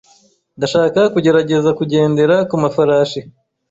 [0.57, 3.19] Ndashaka kugerageza kugendera ku mafarashi.